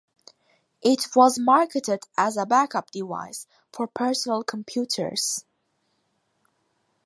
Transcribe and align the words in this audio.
It 0.81 1.15
was 1.15 1.37
marketed 1.37 2.07
as 2.17 2.35
a 2.35 2.47
backup 2.47 2.89
device 2.89 3.45
for 3.71 3.85
personal 3.85 4.41
computers. 4.41 5.45